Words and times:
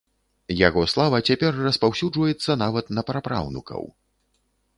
Яго 0.67 0.85
слава 0.93 1.19
цяпер 1.31 1.51
распаўсюджваецца 1.67 2.57
нават 2.63 2.85
на 3.01 3.05
прапраўнукаў. 3.11 3.83